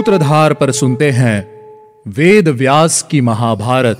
सूत्रधार 0.00 0.54
पर 0.54 0.70
सुनते 0.70 1.10
हैं 1.10 1.38
वेद 2.08 2.48
व्यास 2.48 3.02
की 3.02 3.20
महाभारत। 3.20 3.98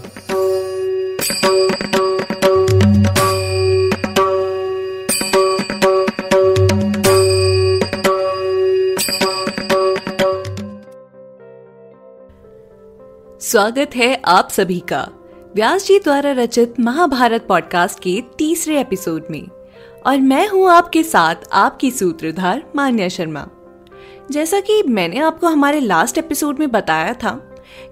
स्वागत 13.40 13.90
है 13.96 14.22
आप 14.24 14.48
सभी 14.50 14.80
का 14.80 15.08
व्यास 15.54 15.86
जी 15.86 15.98
द्वारा 15.98 16.32
रचित 16.32 16.80
महाभारत 16.80 17.46
पॉडकास्ट 17.48 17.98
के 17.98 18.22
तीसरे 18.38 18.80
एपिसोड 18.80 19.24
में। 19.30 19.48
और 20.06 20.18
मैं 20.18 20.48
हूँ 20.48 20.70
आपके 20.70 21.02
साथ 21.02 21.36
आपकी 21.52 21.90
सूत्रधार 21.90 22.62
मान्या 22.76 23.08
शर्मा। 23.08 23.48
जैसा 24.30 24.60
कि 24.60 24.82
मैंने 24.82 25.18
आपको 25.18 25.46
हमारे 25.46 25.80
लास्ट 25.80 26.18
एपिसोड 26.18 26.58
में 26.58 26.70
बताया 26.70 27.12
था 27.12 27.30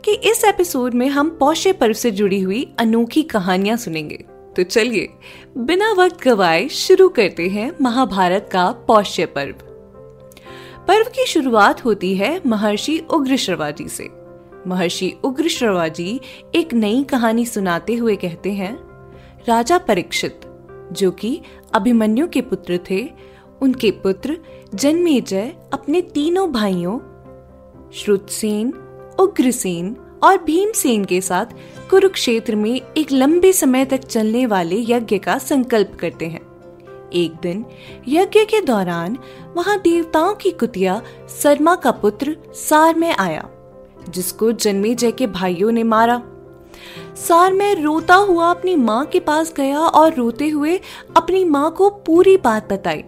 कि 0.05 0.13
इस 0.13 0.45
एपिसोड 0.45 0.95
में 0.95 1.09
हम 1.09 1.37
पौष्य 1.41 1.73
पर्व 1.73 1.93
से 1.93 2.11
जुड़ी 2.11 2.41
हुई 2.41 2.73
अनोखी 2.79 3.23
कहानियाँ 3.23 3.77
सुनेंगे। 3.77 4.25
तो 4.57 4.63
चलिए, 4.63 5.09
बिना 5.57 5.93
वक्त 5.93 6.23
गवाए 6.23 6.69
शुरू 6.69 7.09
करते 7.09 7.49
हैं 7.49 7.73
महाभारत 7.83 8.49
का 8.53 8.71
पौष्य 8.71 9.27
पर्व। 9.27 9.55
पर्व 10.89 11.05
की 11.05 11.27
शुरुआत 11.27 11.85
होती 11.85 12.15
है 12.15 12.41
महर्षि 12.47 12.99
उग्र 13.11 13.37
श्रवाजी 13.37 13.89
से। 13.89 14.09
महर्षि 14.67 15.15
उग्र 15.25 15.49
श्रवाजी 15.49 16.21
एक 16.55 16.75
नई 16.75 17.05
कहानी 17.05 17.47
सुनाते 17.47 17.95
हुए 17.95 18.17
कहते 18.17 18.53
हैं, 18.53 18.79
राजा 19.49 19.79
परीक्षित, 19.79 20.41
जो 20.93 21.11
कि 21.11 21.41
अभिमन्यु 21.75 22.29
के 22.29 22.41
पुत्र 22.41 22.81
थे 22.91 23.11
उनके 23.63 23.91
पुत्र 23.91 24.37
जन्मेजय 24.75 25.55
अपने 25.73 26.01
तीनों 26.03 26.53
भाइयों, 26.53 26.99
श्रुतसेन, 27.93 28.73
उग्रसेन 29.21 29.97
और 30.23 30.39
भीमसेन 30.39 31.05
के 31.05 31.21
साथ 31.21 31.47
कुरुक्षेत्र 31.91 32.57
में 32.57 32.81
एक 32.97 33.13
लंबे 33.13 33.53
समय 33.53 33.85
तक 33.85 33.99
चलने 33.99 34.47
वाले 34.47 34.77
यज्ञ 34.89 35.19
का 35.19 35.39
संकल्प 35.39 35.97
करते 36.01 36.27
हैं। 36.27 36.41
एक 37.13 37.35
दिन 37.43 37.65
यज्ञ 38.09 38.45
के 38.45 38.61
दौरान 38.61 39.19
वहाँ 39.57 39.79
देवताओं 39.79 40.35
की 40.35 40.51
कुतिया 40.51 41.03
सरमा 41.43 41.75
का 41.75 41.91
पुत्र 41.91 42.37
सार 42.55 42.95
में 42.95 43.15
आया, 43.15 43.49
जिसको 44.09 44.53
जन्मे 44.53 44.95
जय 44.95 45.13
के 45.13 45.27
भाइयों 45.27 45.73
ने 45.73 45.83
मारा। 45.83 46.23
सार 47.17 47.53
में 47.53 47.75
रोता 47.83 48.15
हुआ 48.15 48.51
अपनी 48.51 48.77
माँ 48.77 49.05
के 49.07 49.21
पास 49.21 49.53
गया 49.53 49.81
और 49.81 50.15
रोते 50.15 50.49
हुए 50.49 50.81
अपनी 51.17 51.45
माँ 51.45 51.71
को 51.71 51.91
पूरी 51.91 52.37
बात 52.37 52.73
बताई। 52.73 53.05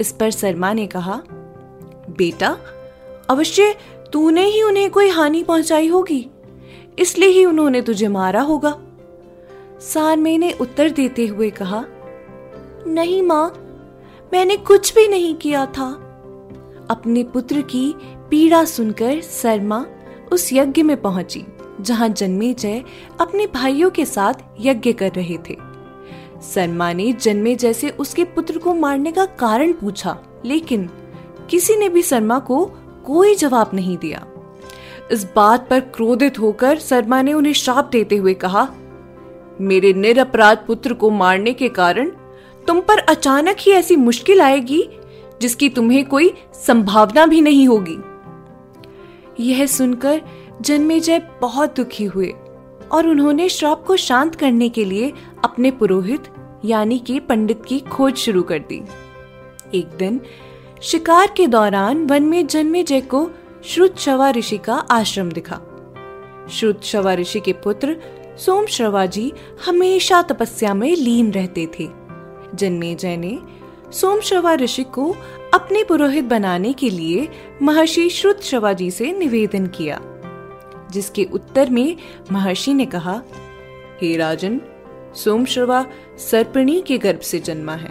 इस 0.00 0.12
पर 0.12 0.30
शर्मा 0.30 0.72
ने 0.72 0.86
कहा, 0.86 1.22
बेटा, 2.10 2.56
अवश्य 3.30 3.74
तूने 4.12 4.44
ही 4.44 4.62
उन्हें 4.62 4.90
कोई 4.90 5.08
हानि 5.08 5.42
पहुंचाई 5.42 5.88
होगी, 5.88 6.26
इसलिए 6.98 7.28
ही 7.28 7.44
उन्होंने 7.44 7.82
तुझे 7.82 8.08
मारा 8.08 8.40
होगा। 8.40 8.76
सारमे 9.82 10.36
ने 10.38 10.52
उत्तर 10.52 10.90
देते 10.90 11.26
हुए 11.26 11.50
कहा, 11.50 11.84
नहीं 12.86 13.22
माँ, 13.22 13.48
मैंने 14.32 14.56
कुछ 14.56 14.94
भी 14.94 15.06
नहीं 15.08 15.34
किया 15.34 15.66
था। 15.66 15.90
अपने 16.90 17.22
पुत्र 17.24 17.62
की 17.62 17.94
पीड़ा 18.30 18.64
सुनकर 18.64 19.20
शर्मा 19.20 19.84
उस 20.32 20.52
यज्ञ 20.52 20.82
में 20.82 20.96
पहुँची, 21.02 21.44
जहाँ 21.80 22.08
जन्मे 22.08 22.52
जय 22.54 22.82
अपने 23.20 23.46
भाइयों 23.46 23.90
के 23.90 24.04
साथ 24.04 24.34
यज्ञ 24.60 24.92
कर 24.92 25.12
रहे 25.12 25.36
थे। 25.48 25.56
सरमा 26.42 26.92
ने 26.92 27.12
जन्मे 27.12 27.54
जैसे 27.54 27.90
उसके 27.90 28.24
पुत्र 28.24 28.58
को 28.58 28.74
मारने 28.74 29.12
का 29.12 29.24
कारण 29.24 29.72
पूछा, 29.72 30.18
लेकिन 30.44 30.88
किसी 31.50 31.76
ने 31.76 31.88
भी 31.88 32.02
शर्मा 32.02 32.38
को 32.38 32.64
कोई 33.06 33.34
जवाब 33.34 33.70
नहीं 33.74 33.96
दिया। 33.98 34.26
इस 35.12 35.24
बात 35.36 35.68
पर 35.70 35.80
क्रोधित 35.80 36.38
होकर 36.38 36.78
शर्मा 36.78 37.20
ने 37.22 37.32
उन्हें 37.32 37.52
श्राप 37.52 37.88
देते 37.92 38.16
हुए 38.16 38.34
कहा, 38.34 38.68
मेरे 39.60 39.92
निरपराध 39.92 40.64
पुत्र 40.66 40.94
को 40.94 41.10
मारने 41.10 41.52
के 41.52 41.68
कारण 41.68 42.10
तुम 42.66 42.80
पर 42.80 42.98
अचानक 42.98 43.56
ही 43.58 43.72
ऐसी 43.72 43.96
मुश्किल 43.96 44.40
आएगी, 44.40 44.82
जिसकी 45.40 45.68
तुम्हें 45.68 46.04
कोई 46.04 46.32
संभावना 46.66 47.26
भी 47.26 47.40
नहीं 47.40 47.66
होगी। 47.68 47.96
यह 49.40 49.66
सुनकर 49.66 50.20
जन्मेजय 50.60 51.18
बहुत 51.40 51.76
दुखी 51.76 52.04
हुए 52.04 52.32
और 52.92 53.08
उन्होंने 53.08 53.48
श्राप 53.48 53.84
को 53.86 53.96
शांत 53.96 54.34
करने 54.34 54.68
के 54.68 54.84
लिए 54.84 55.12
अपने 55.44 55.70
पुरोहित 55.70 56.28
यानी 56.64 56.98
कि 56.98 57.18
पंडित 57.20 57.62
की 57.66 57.78
खोज 57.80 58.14
शुरू 58.14 58.42
कर 58.42 58.58
दी। 58.58 58.82
एक 59.74 59.86
दिन, 59.86 60.20
शिकार 60.82 61.32
के 61.36 61.46
दौरान 61.46 62.06
वन 62.06 62.22
में 62.22 62.46
जन्मेजय 62.46 63.00
को 63.00 63.30
श्रुत 63.64 63.98
शवा 63.98 64.30
ऋषि 64.30 64.58
का 64.58 64.74
आश्रम 64.74 65.32
दिखा। 65.32 65.60
श्रुत 66.50 66.82
शवा 66.82 67.14
ऋषि 67.14 67.40
के 67.40 67.52
पुत्र 67.52 67.96
सोम 68.38 68.66
श्रवाजी 68.66 69.32
हमेशा 69.66 70.22
तपस्या 70.22 70.74
में 70.74 70.96
लीन 70.96 71.30
रहते 71.32 71.66
थे। 71.78 71.88
जन्मे 72.54 72.94
जय 72.94 73.16
ने 73.16 73.38
सोम 73.92 74.20
श्रवा 74.20 74.54
ऋषि 74.54 74.84
को 74.84 75.14
अपने 75.54 75.84
पुरोहित 75.84 76.24
बनाने 76.24 76.72
के 76.72 76.90
लिए 76.90 77.28
महर्षि 77.62 78.08
श्रुत 78.08 78.42
शवाजी 78.42 78.90
से 78.90 79.12
निवेदन 79.12 79.66
किया, 79.66 80.00
जिसके 80.90 81.24
उत्तर 81.24 81.70
में 81.70 81.96
महर्षि 82.32 82.74
ने 82.74 82.86
कहा, 82.86 83.22
हे 84.02 84.16
राजन 84.16 84.60
सोमश्रवा 85.24 85.84
सर्पणी 86.18 86.80
के 86.80 86.98
गर्भ 86.98 87.20
से 87.20 87.38
जन्मा 87.38 87.72
है 87.72 87.90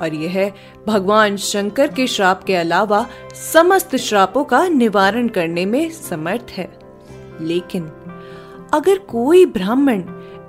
और 0.00 0.14
यह 0.14 0.52
भगवान 0.86 1.36
शंकर 1.36 1.88
के 1.88 2.06
श्राप 2.06 2.44
के 2.44 2.54
अलावा 2.54 3.06
समस्त 3.34 3.96
श्रापों 3.96 4.44
का 4.44 4.68
निवारण 4.68 5.28
करने 5.28 5.66
में 5.66 5.90
समर्थ 5.90 6.50
है। 6.50 6.68
लेकिन 7.40 7.90
अगर 8.74 8.98
कोई 8.98 9.46
ब्राह्मण 9.46 10.02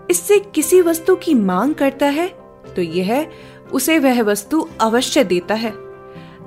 इससे 0.10 0.40
किसी 0.40 0.82
वस्तु 0.82 1.16
की 1.16 1.34
मांग 1.34 1.76
करता 1.76 2.06
है 2.06 2.28
तो 2.76 2.82
यह 2.82 3.28
उसे 3.74 4.00
वह 4.00 4.22
वस्तु 4.22 4.68
अवश्य 4.82 5.24
देता 5.24 5.56
है। 5.56 5.74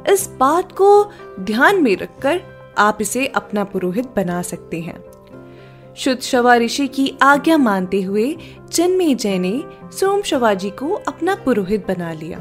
इस 0.09 0.29
बात 0.41 0.73
को 0.73 1.11
ध्यान 1.41 1.83
में 1.83 1.97
रखकर 1.97 2.41
आप 2.79 2.99
इसे 3.01 3.27
अपना 3.27 3.65
पुरोहित 3.65 4.07
बना 4.17 4.41
सकते 4.43 4.81
हैं। 4.81 5.10
शुद्ध 5.97 6.21
शवा 6.21 6.57
ऋषि 6.57 6.87
की 6.89 7.19
आज्ञा 7.23 7.57
मानते 7.57 8.03
हुए 8.03 8.37
जन्मे 8.73 9.15
जय 9.15 9.39
ने 9.39 9.63
सोम 9.85 10.23
शवाजी 10.23 10.71
को 10.71 10.93
अपना 11.09 11.35
पुरोहित 11.35 11.89
बना 11.89 12.13
लिया 12.13 12.39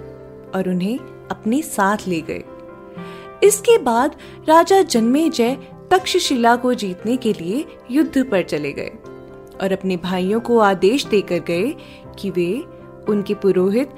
और 0.55 0.69
उन्हें 0.69 0.99
अपने 1.31 1.61
साथ 1.61 1.97
ले 2.07 2.21
गए। 2.21 2.43
इसके 3.43 3.77
बाद 3.77 4.15
राजा 4.49 4.81
जन्मे 4.81 5.29
जय 5.29 5.57
तक्षशिला 5.91 6.55
को 6.55 6.73
जीतने 6.73 7.17
के 7.17 7.33
लिए 7.33 7.65
युद्ध 7.91 8.29
पर 8.31 8.41
चले 8.43 8.71
गए 8.71 8.91
और 9.61 9.71
अपने 9.71 9.97
भाइयों 9.97 10.39
को 10.39 10.59
आदेश 10.59 11.05
देकर 11.05 11.39
गए 11.39 11.75
कि 12.19 12.29
वे 12.29 12.63
उनके 13.09 13.33
पुरोहित 13.33 13.89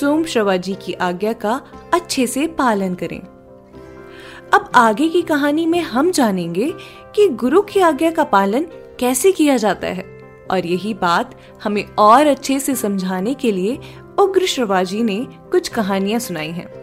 सोम 0.00 0.24
श्रवाजी 0.24 0.74
की 0.74 0.92
आज्ञा 0.92 1.32
का 1.32 1.60
अच्छे 1.94 2.26
से 2.26 2.46
पालन 2.46 2.94
करें। 2.94 3.20
अब 4.54 4.70
आगे 4.74 5.08
की 5.08 5.22
कहानी 5.22 5.66
में 5.66 5.80
हम 5.80 6.10
जानेंगे 6.10 6.72
कि 7.14 7.28
गुरु 7.28 7.62
की 7.62 7.80
आज्ञा 7.80 8.10
का 8.10 8.24
पालन 8.24 8.66
कैसे 9.00 9.32
किया 9.32 9.56
जाता 9.56 9.86
है? 9.86 10.20
और 10.50 10.66
यही 10.66 10.94
बात 10.94 11.40
हमें 11.62 11.84
और 11.98 12.26
अच्छे 12.26 12.60
से 12.60 12.74
समझाने 12.74 13.34
के 13.34 13.52
लिए 13.52 13.78
उग्र 14.18 14.46
श्रवाजी 14.46 15.02
ने 15.02 15.26
कुछ 15.30 15.68
कहानियाँ 15.68 16.20
सुनाई 16.20 16.50
हैं। 16.50 16.80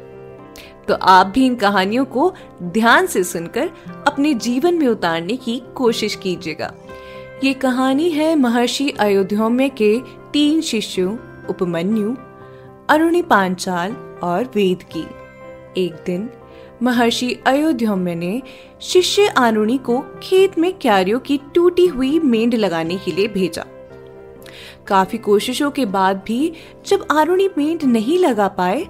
तो 0.87 0.93
आप 0.93 1.27
भी 1.27 1.45
इन 1.45 1.55
कहानियों 1.55 2.05
को 2.05 2.33
ध्यान 2.63 3.05
से 3.05 3.23
सुनकर 3.23 3.69
अपने 4.07 4.33
जीवन 4.33 4.73
में 4.73 4.87
उतारने 4.87 5.37
की 5.37 5.63
कोशिश 5.75 6.15
कीजिएगा। 6.15 6.73
ये 7.43 7.53
कहानी 7.53 8.09
है 8.09 8.35
महर्षि 8.35 8.89
अयोध्या 8.89 9.67
के 9.67 9.99
तीन 10.33 10.61
शिष्यों, 10.61 11.17
उपमन्यु 11.49 12.15
अरुणी 12.89 13.21
पांचाल 13.21 13.91
और 14.23 14.51
वेद 14.55 14.83
की। 14.83 15.07
एक 15.77 16.03
दिन 16.05 16.29
महर्षि 16.83 17.33
अयोध्या 17.47 17.95
ने 17.95 18.41
शिष्य 18.81 19.27
आरुणि 19.27 19.77
को 19.77 19.99
खेत 20.23 20.57
में 20.59 20.71
क्यारियों 20.73 21.19
की 21.19 21.39
टूटी 21.55 21.85
हुई 21.85 22.19
मेंढ 22.19 22.55
लगाने 22.55 22.97
के 22.97 23.11
लिए 23.11 23.27
भेजा। 23.27 23.65
काफ़ी 24.87 25.17
कोशिशों 25.17 25.71
के 25.71 25.85
बाद 25.85 26.21
भी 26.27 26.53
जब 26.87 27.07
आरुणि 27.11 27.49
मेंढ 27.57 27.83
नहीं 27.83 28.17
लगा 28.19 28.47
पाए 28.47 28.85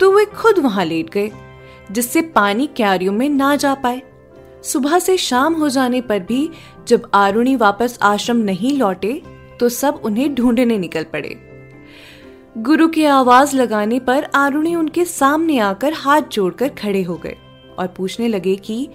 तो 0.00 0.12
वे 0.12 0.24
खुद 0.24 0.58
वहाँ 0.58 0.84
लेट 0.84 1.10
गए, 1.10 1.30
जिससे 1.92 2.22
पानी 2.22 2.66
क्यारियों 2.66 3.12
में 3.12 3.28
ना 3.28 3.56
जा 3.56 3.74
पाए। 3.74 4.02
सुबह 4.62 4.98
से 4.98 5.16
शाम 5.16 5.54
हो 5.54 5.68
जाने 5.68 6.00
पर 6.00 6.18
भी 6.18 6.50
जब 6.88 7.10
आरुणि 7.14 7.56
वापस 7.56 7.98
आश्रम 8.02 8.36
नहीं 8.36 8.76
लौटे 8.78 9.22
तो 9.60 9.68
सब 9.68 10.00
उन्हें 10.04 10.34
ढूँढने 10.34 10.78
निकल 10.78 11.04
पड़े। 11.04 11.49
गुरु 12.58 12.88
की 12.88 13.04
आवाज़ 13.04 13.56
लगाने 13.56 14.00
पर 14.00 14.24
आरुणि 14.34 14.74
उनके 14.74 15.04
सामने 15.04 15.58
आकर 15.58 15.92
हाथ 15.92 16.22
जोड़कर 16.22 16.68
खड़े 16.68 17.02
हो 17.02 17.16
गए 17.16 17.36
और 17.78 17.86
पूछने 17.86 18.28
लगे 18.28 18.56
कि, 18.56 18.88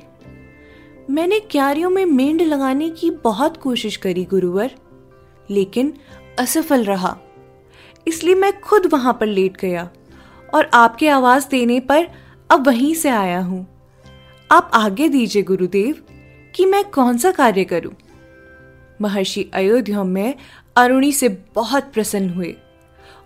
मैंने 1.09 1.39
क्यारियों 1.39 1.89
में 1.89 2.05
मेंढ 2.05 2.41
लगाने 2.41 2.89
की 2.89 3.09
बहुत 3.09 3.57
कोशिश 3.57 3.95
करी, 3.95 4.23
गुरुवर, 4.23 4.71
लेकिन 5.49 5.93
असफल 6.39 6.83
रहा। 6.83 7.17
इसलिए 8.07 8.35
मैं 8.35 8.61
खुद 8.61 8.85
वहाँ 8.93 9.13
पर 9.13 9.25
लेट 9.25 9.57
गया 9.57 9.89
और 10.53 10.71
आपके 10.73 11.09
आवाज़ 11.09 11.49
देने 11.49 11.79
पर 11.79 12.07
अब 12.51 12.67
वहीं 12.67 12.93
से 12.93 13.09
आया 13.09 13.39
हूँ। 13.39 13.67
आप 14.51 14.71
आगे 14.73 15.09
दीजिए, 15.09 15.43
गुरुदेव, 15.43 16.03
कि 16.55 16.65
मैं 16.65 16.83
कौन 16.83 17.17
सा 17.17 17.31
कार्य 17.31 17.63
करूँ? 17.63 17.93
महर्षि 19.01 19.51
अयोध्या 19.53 20.03
में 20.03 20.35
अरुणी 20.75 21.11
से 21.11 21.29
बहुत 21.55 21.83
प्रसन्न 21.93 22.29
हुए। 22.29 22.55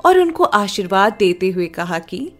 और 0.05 0.19
उनको 0.19 0.43
आशीर्वाद 0.43 1.13
देते 1.13 1.49
हुए 1.49 1.67
कहा 1.67 1.99
कि, 1.99 2.31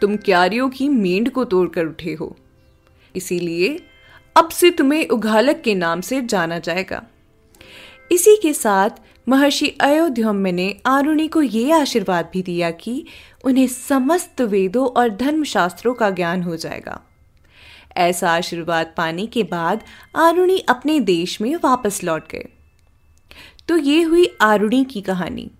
तुम 0.00 0.16
क्यारियों 0.16 0.70
की 0.70 0.88
मेंढ 0.88 1.28
को 1.28 1.44
तोड़कर 1.44 1.86
उठे 1.86 2.12
हो। 2.12 2.36
इसीलिए 3.16 3.86
अब 4.36 4.48
से 4.48 4.70
तुम्हें 4.70 5.08
उघालक 5.08 5.60
के 5.60 5.74
नाम 5.74 6.00
से 6.00 6.22
जाना 6.22 6.58
जाएगा। 6.58 7.06
इसी 8.12 8.38
के 8.42 8.52
साथ 8.52 8.90
महर्षि 9.28 9.68
अयोध्या 9.68 10.32
ने 10.32 10.80
आरुणि 10.86 11.28
को 11.28 11.42
यह 11.42 11.76
आशीर्वाद 11.76 12.30
भी 12.32 12.42
दिया 12.42 12.70
कि 12.70 13.06
उन्हें 13.44 13.66
समस्त 13.66 14.40
वेदों 14.40 14.86
और 14.86 15.08
धर्मशास्त्रों 15.08 15.94
का 15.94 16.10
ज्ञान 16.10 16.42
हो 16.42 16.56
जाएगा। 16.56 17.02
ऐसा 17.96 18.30
आशीर्वाद 18.30 18.94
पाने 18.96 19.26
के 19.26 19.42
बाद 19.42 19.82
आरुणि 20.16 20.58
अपने 20.58 21.00
देश 21.00 21.40
में 21.40 21.56
वापस 21.56 22.04
लौट 22.04 22.28
गए। 22.28 22.48
तो 23.68 23.76
ये 23.76 24.02
हुई 24.02 24.36
आरुणि 24.40 24.84
की 24.84 25.00
कहानी। 25.00 25.50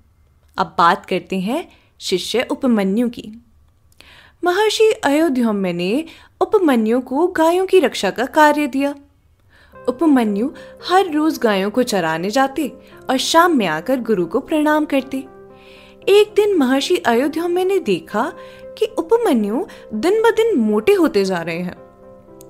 अब 0.57 0.75
बात 0.79 1.07
करते 1.07 1.41
हैं 1.41 1.69
शिष्य 2.01 2.49
उपमन्यु 2.51 3.09
की। 3.09 3.43
महर्षि 4.45 4.91
अयोध्या 5.05 5.53
ने 5.53 6.05
उपमन्यु 6.41 7.01
को 7.01 7.27
गायों 7.27 7.67
की 7.67 7.81
रक्षा 7.81 8.11
का 8.11 8.27
कार्य 8.27 8.67
दिया। 8.67 8.95
उपमन्यु 9.89 10.51
हर 10.89 11.11
रोज 11.13 11.39
गायों 11.39 11.71
को 11.71 11.83
चराने 11.83 12.31
जाते 12.31 12.73
और 13.11 13.17
शाम 13.17 13.57
में 13.57 13.67
आकर 13.67 14.01
गुरु 14.01 14.27
को 14.27 14.41
प्रणाम 14.41 14.85
करते। 14.85 15.17
एक 16.09 16.33
दिन 16.37 16.59
महर्षि 16.59 16.97
अयोध्या 16.97 17.47
ने 17.47 17.79
देखा 17.79 18.33
कि 18.79 18.87
उपमन्यु 18.99 19.67
दिन 19.95 20.23
ब 20.23 20.31
दिन 20.31 20.59
मोटे 20.59 20.93
होते 20.93 21.25
जा 21.25 21.43
रहे 21.43 21.59
हैं। 21.59 21.77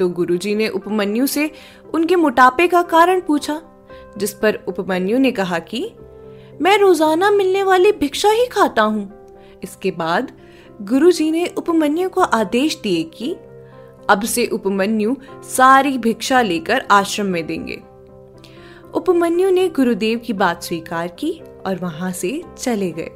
तो 0.00 0.09
गुरुजी 0.09 0.55
ने 0.55 0.69
उपमन्यु 0.69 1.27
से 1.27 1.50
उनके 1.95 2.17
मोटापे 2.17 2.69
का 2.69 2.83
कारण 2.83 3.21
पूछा, 3.21 3.62
जिस 4.19 4.33
पर 4.33 4.55
उपमन्यु 4.69 5.19
ने 5.19 5.33
कहा 5.33 5.59
कि 5.59 5.93
मैं 6.61 6.77
रोज़ाना 6.79 7.31
मिलने 7.31 7.62
वाली 7.62 7.93
भिक्षा 7.93 8.29
ही 8.31 8.47
खाता 8.47 8.83
हूँ। 8.83 9.11
इसके 9.62 9.91
बाद 9.91 10.31
गुरुजी 10.83 11.31
ने 11.31 11.47
उपमन्यु 11.59 12.09
को 12.09 12.21
आदेश 12.21 12.77
दिए 12.83 13.03
कि 13.15 13.33
अब 14.11 14.25
से 14.25 14.47
उपमन्यु 14.47 15.15
सारी 15.47 15.97
भिक्षा 15.99 16.43
लेकर 16.43 16.87
आश्रम 16.91 17.27
में 17.27 17.47
देंगे। 17.47 17.81
उपमन्यु 18.95 19.51
ने 19.51 19.69
गुरुदेव 19.69 20.19
की 20.19 20.33
बात 20.33 20.62
स्वीकार 20.62 21.09
की 21.19 21.33
और 21.67 21.79
वहाँ 21.79 22.11
से 22.12 22.43
चले 22.59 22.91
गए। 22.93 23.11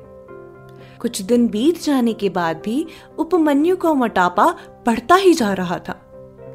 कुछ 1.01 1.21
दिन 1.23 1.47
बीत 1.49 1.83
जाने 1.83 2.13
के 2.13 2.29
बाद 2.29 2.61
भी 2.65 2.87
उपमन्यु 3.19 3.77
का 3.77 3.93
मोटापा 3.93 4.47
बढ़ता 4.87 5.15
ही 5.15 5.33
जा 5.35 5.53
रहा 5.53 5.79
था, 5.79 6.01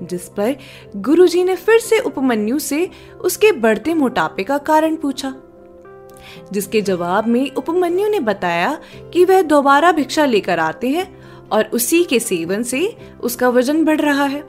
जिस 0.03 0.27
पर 0.29 0.55
गुरुजी 0.97 1.43
ने 1.43 1.55
फिर 1.55 1.79
से 1.79 1.99
उपमन्यु 1.99 2.59
से 2.59 2.89
उसके 3.21 3.51
बढ़ते 3.51 3.93
मोटापे 3.93 4.43
का 4.43 4.57
कारण 4.59 4.95
पूछा। 4.95 5.33
जिसके 6.51 6.81
जवाब 6.81 7.27
में 7.27 7.51
उपमन्यु 7.51 8.09
ने 8.09 8.19
बताया 8.19 8.79
कि 9.13 9.25
वह 9.25 9.41
दोबारा 9.41 9.91
भिक्षा 9.91 10.25
लेकर 10.25 10.59
आते 10.59 10.89
हैं 10.89 11.23
और 11.51 11.65
उसी 11.65 12.03
के 12.03 12.19
सेवन 12.19 12.63
से 12.63 12.97
उसका 13.21 13.49
वज़न 13.49 13.85
बढ़ 13.85 14.01
रहा 14.01 14.25
है। 14.25 14.43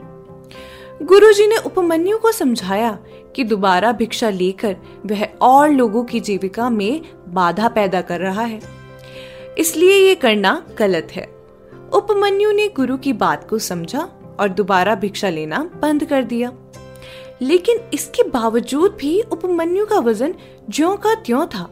गुरुजी 1.01 1.47
ने 1.47 1.57
उपमन्यु 1.57 2.17
को 2.17 2.31
समझाया 2.31 2.99
कि 3.35 3.43
दोबारा 3.43 3.91
भिक्षा 3.91 4.29
लेकर 4.29 4.75
वह 5.05 5.27
और 5.41 5.69
लोगों 5.69 6.03
की 6.03 6.19
जीविका 6.19 6.69
में 6.69 7.01
बाधा 7.27 7.67
पैदा 7.67 8.01
कर 8.01 8.19
रहा 8.19 8.41
है। 8.41 8.59
इसलिए 9.57 10.07
ये 10.07 10.15
करना 10.15 10.65
गलत 10.77 11.07
है। 11.11 11.35
उपमन्यु 11.93 12.51
ने 12.51 12.67
गुरु 12.67 12.97
की 12.97 13.13
बात 13.13 13.49
को 13.49 13.59
समझा 13.59 14.09
और 14.39 14.49
दोबारा 14.49 14.95
भिक्षा 14.95 15.29
लेना 15.29 15.69
बंद 15.81 16.03
कर 16.03 16.23
दिया। 16.23 16.51
लेकिन 17.41 17.79
इसके 17.93 18.23
बावजूद 18.23 18.97
भी 18.99 19.19
उपमन्यु 19.23 19.85
का 19.85 19.99
वज़न 19.99 20.35
ज्यो 20.69 20.95
का 20.95 21.13
त्यों 21.15 21.45
था। 21.47 21.69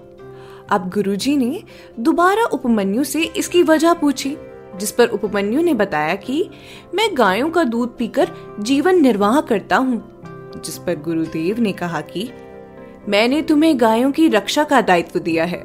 अब 0.71 0.89
गुरुजी 0.93 1.35
ने 1.37 1.63
दोबारा 1.99 2.45
उपमन्यु 2.45 3.03
से 3.03 3.23
इसकी 3.37 3.63
वजह 3.63 3.93
पूछी, 3.93 4.35
जिस 4.77 4.91
पर 4.91 5.07
उपमन्यु 5.07 5.61
ने 5.61 5.73
बताया 5.73 6.15
कि 6.15 6.49
मैं 6.95 7.09
गायों 7.13 7.49
का 7.49 7.63
दूध 7.63 7.97
पीकर 7.97 8.29
जीवन 8.59 9.01
निर्वाह 9.01 9.39
करता 9.41 9.77
हूँ, 9.77 10.01
जिस 10.55 10.77
पर 10.77 11.01
गुरुदेव 11.01 11.59
ने 11.59 11.71
कहा 11.73 12.01
कि 12.03 12.29
मैंने 13.09 13.41
तुम्हें 13.41 13.79
गायों 13.79 14.11
की 14.11 14.27
रक्षा 14.27 14.63
का 14.63 14.81
दायित्व 14.81 15.19
दिया 15.19 15.45
है। 15.45 15.61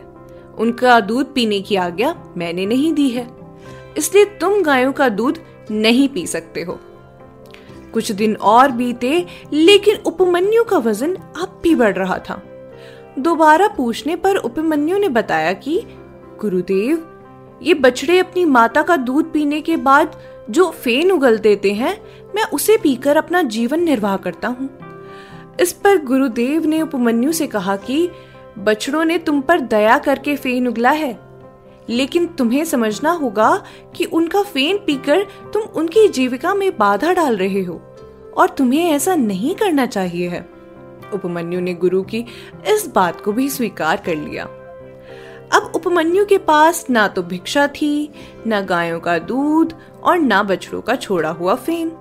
उनका 0.58 0.98
दूध 1.00 1.32
पीने 1.34 1.60
की 1.60 1.76
आज्ञा 1.76 2.14
मैंने 2.36 2.66
नहीं 2.66 2.92
दी 2.92 3.08
है, 3.10 3.26
इसलिए 3.98 4.24
तुम 4.40 4.62
गायों 4.62 4.92
का 4.92 5.08
दूध 5.10 5.38
नहीं 5.70 6.08
पी 6.08 6.26
सकते 6.26 6.62
हो। 6.62 6.78
कुछ 7.92 8.12
दिन 8.12 8.36
और 8.36 8.70
बीते, 8.70 9.26
लेकिन 9.52 9.96
उपमन्यु 9.96 10.64
का 10.64 10.78
वज़न 10.78 11.14
अब 11.14 11.60
भी 11.62 11.74
बढ़ 11.74 11.96
रहा 11.96 12.18
था। 12.18 12.42
दोबारा 13.18 13.68
पूछने 13.68 14.16
पर 14.16 14.36
उपमन्यु 14.36 14.98
ने 14.98 15.08
बताया 15.08 15.52
कि, 15.52 15.82
गुरुदेव, 16.40 17.14
ये 17.62 17.74
बछड़े 17.74 18.18
अपनी 18.18 18.44
माता 18.44 18.82
का 18.82 18.96
दूध 18.96 19.32
पीने 19.32 19.60
के 19.60 19.76
बाद 19.76 20.16
जो 20.50 20.70
फेन 20.70 21.10
उगल 21.12 21.38
देते 21.38 21.72
हैं, 21.72 22.02
मैं 22.36 22.44
उसे 22.44 22.76
पीकर 22.76 23.16
अपना 23.16 23.42
जीवन 23.42 23.80
निर्वाह 23.80 24.16
करता 24.16 24.48
हूँ। 24.48 24.70
इस 25.60 25.72
पर 25.72 26.04
गुरुदेव 26.04 26.66
ने 26.66 26.82
उपमन्यु 26.82 27.32
से 27.32 27.46
कहा 27.46 27.76
कि, 27.76 28.10
बछड़ों 28.58 29.04
ने 29.04 29.18
तुम 29.18 29.40
पर 29.40 29.60
दया 29.60 29.98
करके 29.98 30.36
फेन 30.36 30.68
उगला 30.68 30.90
है। 30.90 31.27
लेकिन 31.90 32.26
तुम्हें 32.28 32.64
समझना 32.64 33.10
होगा 33.10 33.50
कि 33.96 34.04
उनका 34.04 34.42
फेन 34.42 34.78
पीकर 34.78 35.22
तुम 35.52 35.62
उनकी 35.62 36.06
जीविका 36.08 36.54
में 36.54 36.76
बाधा 36.78 37.12
डाल 37.12 37.36
रहे 37.36 37.62
हो, 37.62 37.80
और 38.36 38.48
तुम्हें 38.48 38.84
ऐसा 38.90 39.14
नहीं 39.14 39.54
करना 39.54 39.86
चाहिए 39.86 40.28
है। 40.28 40.40
उपमन्यु 41.14 41.60
ने 41.60 41.74
गुरु 41.74 42.02
की 42.02 42.24
इस 42.68 42.86
बात 42.94 43.20
को 43.20 43.32
भी 43.32 43.48
स्वीकार 43.50 44.02
कर 44.06 44.16
लिया। 44.16 44.44
अब 45.52 45.72
उपमन्यु 45.74 46.24
के 46.26 46.38
पास 46.38 46.84
ना 46.90 47.06
तो 47.08 47.22
भिक्षा 47.22 47.66
थी, 47.66 48.10
ना 48.46 48.60
गायों 48.60 49.00
का 49.00 49.18
दूध, 49.18 49.74
और 50.02 50.18
ना 50.18 50.42
बछड़ों 50.42 50.80
का 50.80 50.96
छोड़ा 50.96 51.30
हुआ 51.30 51.54
फेन। 51.54 51.92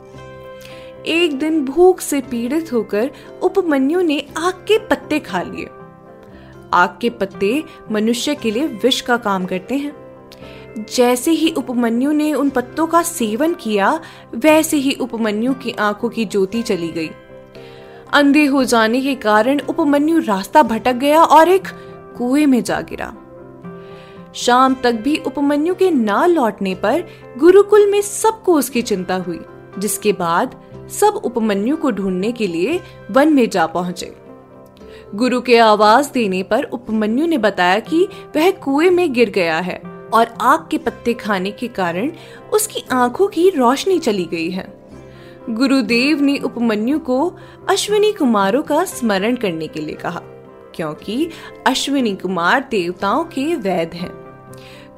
एक 1.05 1.37
दिन 1.39 1.63
भूख 1.65 1.99
से 1.99 2.19
पीड़ित 2.21 2.71
होकर 2.73 3.11
उपमन्यु 3.41 4.01
ने 4.01 4.19
आग 4.37 4.53
के 4.67 4.77
पत्ते 4.79 5.19
खा 5.19 5.41
लिए। 5.41 5.67
आग 6.73 6.97
के 7.01 7.09
पत्ते 7.09 7.63
मनुष्य 7.91 8.35
के 8.35 8.51
लिए 8.51 8.67
विष 8.67 9.01
का 9.01 9.17
काम 9.17 9.45
करते 9.45 9.75
हैं। 9.75 10.07
जैसे 10.95 11.31
ही 11.31 11.51
उपमन्यु 11.51 12.11
ने 12.11 12.33
उन 12.33 12.49
पत्तों 12.49 12.87
का 12.87 13.03
सेवन 13.03 13.53
किया, 13.53 13.99
वैसे 14.35 14.77
ही 14.77 14.93
उपमन्यु 14.93 15.53
की 15.53 15.71
आँखों 15.71 16.09
की 16.09 16.25
ज्योति 16.25 16.61
चली 16.61 16.87
गई। 16.87 17.09
अंधे 18.13 18.45
हो 18.45 18.63
जाने 18.63 19.01
के 19.01 19.15
कारण 19.15 19.59
उपमन्यु 19.59 20.19
रास्ता 20.19 20.63
भटक 20.63 20.93
गया 20.93 21.23
और 21.23 21.49
एक 21.49 21.67
कुएँ 22.17 22.45
में 22.45 22.63
जा 22.63 22.81
गिरा। 22.81 23.13
शाम 24.35 24.75
तक 24.83 24.91
भी 24.91 25.17
उपमन्यु 25.17 25.75
के 25.75 25.91
ना 25.91 26.25
लौटने 26.25 26.75
पर 26.75 27.03
गुरुकुल 27.37 27.91
में 27.91 28.01
सबको 28.01 28.53
उसकी 28.53 28.81
चिंता 28.81 29.15
हुई, 29.15 29.39
जिसके 29.79 30.13
बाद 30.13 30.61
सब 30.91 31.21
उपमन्यु 31.23 31.77
को 31.77 31.91
ढूँढने 31.91 32.31
के 32.31 32.47
लिए 32.47 32.79
वन 33.11 33.33
में 33.33 33.49
जा 33.49 33.65
पहुँचे। 33.65 34.26
गुरु 35.15 35.41
के 35.41 35.57
आवाज़ 35.57 36.11
देने 36.11 36.41
पर 36.43 36.63
उपमन्यु 36.63 37.25
ने 37.27 37.37
बताया 37.37 37.79
कि 37.79 38.07
वह 38.35 38.49
कुएँ 38.51 38.89
में 38.89 39.13
गिर 39.13 39.29
गया 39.29 39.59
है 39.59 39.81
और 40.13 40.33
आग 40.41 40.67
के 40.71 40.77
पत्ते 40.77 41.13
खाने 41.13 41.51
के 41.51 41.67
कारण 41.67 42.11
उसकी 42.53 42.83
आँखों 42.91 43.27
की 43.27 43.49
रोशनी 43.49 43.99
चली 43.99 44.25
गई 44.25 44.49
है। 44.49 44.65
गुरुदेव 45.49 46.21
ने 46.21 46.37
उपमन्यु 46.37 46.99
को 46.99 47.37
अश्विनी 47.69 48.11
कुमारों 48.11 48.61
का 48.63 48.83
स्मरण 48.83 49.35
करने 49.35 49.67
के 49.67 49.81
लिए 49.81 49.95
कहा, 49.95 50.21
क्योंकि 50.75 51.29
अश्विनी 51.67 52.15
कुमार 52.15 52.67
देवताओं 52.71 53.23
के 53.23 53.55
वैद 53.55 53.93
हैं। 53.93 54.11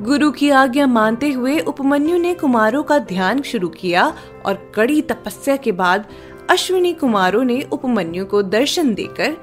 गुरु 0.01 0.31
की 0.31 0.49
आज्ञा 0.49 0.87
मानते 0.87 1.31
हुए 1.31 1.59
उपमन्यु 1.59 2.17
ने 2.17 2.33
कुमारों 2.33 2.83
का 2.83 2.99
ध्यान 2.99 3.41
शुरू 3.41 3.69
किया 3.69 4.13
और 4.45 4.71
कड़ी 4.75 5.01
तपस्या 5.01 5.55
के 5.55 5.71
बाद 5.71 6.05
अश्विनी 6.49 6.93
कुमारों 6.93 7.43
ने 7.43 7.61
उपमन्यु 7.71 8.25
को 8.25 8.41
दर्शन 8.41 8.93
देकर 8.93 9.37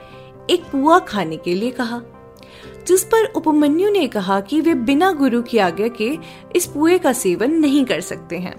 एक 0.51 0.65
पुआ 0.65 0.99
खाने 0.99 1.37
के 1.37 1.55
लिए 1.55 1.71
कहा, 1.71 2.01
जिस 2.87 3.05
पर 3.05 3.25
उपमन्यु 3.25 3.91
ने 3.91 4.07
कहा 4.07 4.41
कि 4.41 4.61
वे 4.61 4.75
बिना 4.75 5.13
गुरु 5.13 5.43
की 5.43 5.59
आज्ञा 5.59 5.89
के 5.89 6.19
इस 6.57 6.67
पुए 6.67 6.99
का 6.99 7.13
सेवन 7.13 7.51
नहीं 7.51 7.85
कर 7.85 8.01
सकते 8.01 8.39
हैं। 8.39 8.55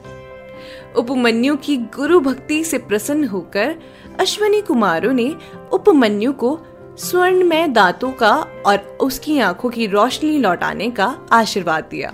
उपमन्यु 0.93 1.55
की 1.55 1.77
गुरु 1.77 2.19
भक्ति 2.19 2.63
से 2.63 2.77
प्रसन्न 2.77 3.23
होकर 3.23 3.75
अश्विनी 4.19 4.61
कुमारों 4.61 5.13
ने 5.13 5.35
उपमन्यु 5.71 6.33
को 6.33 6.59
स्वर्ण 6.97 7.43
में 7.43 7.73
दांतों 7.73 8.11
का 8.11 8.35
और 8.65 8.77
उसकी 9.01 9.39
आँखों 9.39 9.69
की 9.69 9.87
रोशनी 9.87 10.37
लौटाने 10.37 10.89
का 10.91 11.17
आशीर्वाद 11.31 11.87
दिया। 11.91 12.13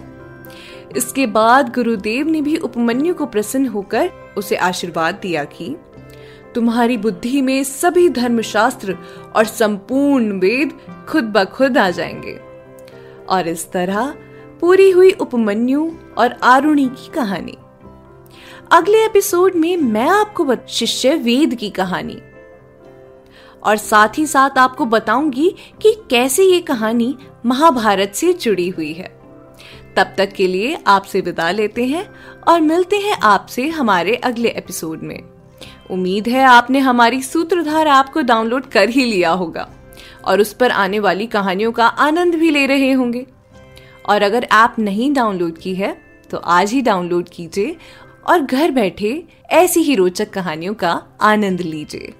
इसके 0.95 1.25
बाद 1.27 1.73
गुरुदेव 1.75 2.27
ने 2.27 2.41
भी 2.41 2.57
उपमन्यु 2.57 3.13
को 3.13 3.25
प्रसन्न 3.25 3.67
होकर 3.67 4.09
उसे 4.37 4.55
आशीर्वाद 4.55 5.15
दिया 5.15 5.43
कि 5.43 5.75
तुम्हारी 6.55 6.97
बुद्धि 6.97 7.41
में 7.41 7.63
सभी 7.63 8.09
धर्मशास्त्र 8.09 8.97
और 9.35 9.45
संपूर्ण 9.45 10.39
वेद 10.39 10.71
खुद 11.09 11.23
ब 11.23 11.43
खुद 11.43 11.77
आ 11.77 11.89
जाएँगे। 11.89 12.39
और 13.29 13.47
इस 13.47 13.71
तरह 13.71 14.15
पूरी 14.61 14.91
हुई 14.91 15.11
उपमन्यु 15.11 15.91
और 16.17 16.39
आरुणी 16.43 16.85
की 16.85 17.11
कहानी। 17.11 17.57
अगले 18.71 19.05
एपिसोड 19.05 19.55
में 19.55 19.77
मैं 19.77 20.09
आपको 20.09 20.55
शिष्य 20.69 21.15
वेद 21.15 21.55
की 21.55 21.69
कहानी। 21.69 22.21
और 23.63 23.77
साथ 23.77 24.09
ही 24.17 24.27
साथ 24.27 24.57
आपको 24.57 24.85
बताऊँगी 24.85 25.55
कि 25.81 25.97
कैसे 26.09 26.43
ये 26.43 26.59
कहानी 26.59 27.17
महाभारत 27.45 28.11
से 28.15 28.33
जुड़ी 28.33 28.69
हुई 28.69 28.93
है। 28.93 29.19
तब 29.97 30.13
तक 30.17 30.33
के 30.33 30.47
लिए 30.47 30.77
आपसे 30.87 31.21
विदा 31.21 31.51
लेते 31.51 31.85
हैं 31.85 32.09
और 32.47 32.61
मिलते 32.61 32.97
हैं 32.97 33.17
आपसे 33.23 33.69
हमारे 33.69 34.15
अगले 34.15 34.49
एपिसोड 34.49 35.01
में। 35.03 35.32
उम्मीद 35.91 36.27
है 36.27 36.43
आपने 36.43 36.79
हमारी 36.79 37.21
सूत्रधार 37.21 37.87
ऐप 37.87 38.09
को 38.13 38.21
डाउनलोड 38.21 38.65
कर 38.65 38.89
ही 38.89 39.05
लिया 39.05 39.31
होगा 39.31 39.69
और 40.25 40.41
उस 40.41 40.53
पर 40.53 40.71
आने 40.71 40.99
वाली 40.99 41.27
कहानियों 41.27 41.71
का 41.71 41.87
आनंद 41.87 42.35
भी 42.35 42.49
ले 42.49 42.65
रहे 42.65 42.91
होंगे। 42.91 43.25
और 44.09 44.21
अगर 44.21 44.43
ऐप 44.43 44.75
नहीं 44.79 45.13
डाउनलोड 45.13 45.57
की 45.57 45.75
है 45.75 45.97
तो 46.31 46.37
आज 46.37 46.71
ही 46.71 46.81
डाउनलोड 46.81 47.29
कीजिए 47.29 47.75
और 48.27 48.39
घर 48.39 48.71
बैठे 48.71 49.23
ऐसी 49.49 49.79
ही 49.79 49.95
रोचक 49.95 50.29
कहानियों 50.29 50.73
का 50.73 51.03
आनंद 51.21 51.61
लीजिए। 51.61 52.13